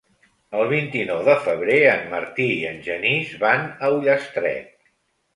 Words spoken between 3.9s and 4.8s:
Ullastret.